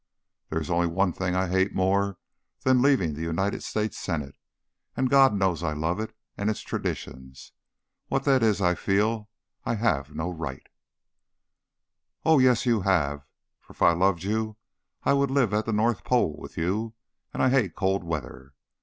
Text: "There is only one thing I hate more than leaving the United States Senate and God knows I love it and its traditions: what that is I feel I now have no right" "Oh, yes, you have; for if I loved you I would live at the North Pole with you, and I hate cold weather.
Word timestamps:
"There 0.49 0.59
is 0.59 0.71
only 0.71 0.87
one 0.87 1.13
thing 1.13 1.35
I 1.35 1.47
hate 1.47 1.75
more 1.75 2.17
than 2.63 2.81
leaving 2.81 3.13
the 3.13 3.21
United 3.21 3.61
States 3.61 3.99
Senate 3.99 4.35
and 4.97 5.11
God 5.11 5.31
knows 5.35 5.61
I 5.61 5.73
love 5.73 5.99
it 5.99 6.17
and 6.35 6.49
its 6.49 6.61
traditions: 6.61 7.51
what 8.07 8.23
that 8.23 8.41
is 8.41 8.61
I 8.61 8.73
feel 8.73 9.29
I 9.63 9.75
now 9.75 9.81
have 9.81 10.15
no 10.15 10.31
right" 10.31 10.65
"Oh, 12.25 12.39
yes, 12.39 12.65
you 12.65 12.81
have; 12.81 13.27
for 13.59 13.73
if 13.73 13.83
I 13.83 13.93
loved 13.93 14.23
you 14.23 14.57
I 15.03 15.13
would 15.13 15.29
live 15.29 15.53
at 15.53 15.67
the 15.67 15.71
North 15.71 16.03
Pole 16.03 16.35
with 16.35 16.57
you, 16.57 16.95
and 17.31 17.43
I 17.43 17.51
hate 17.51 17.75
cold 17.75 18.03
weather. 18.03 18.55